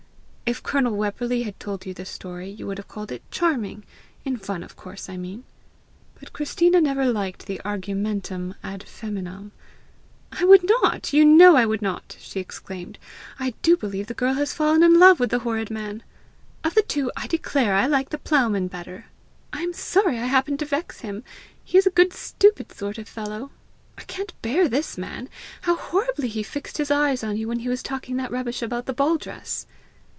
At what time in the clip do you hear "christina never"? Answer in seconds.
6.33-7.05